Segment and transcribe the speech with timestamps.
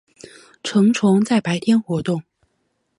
[0.63, 2.23] 成虫在白天活动。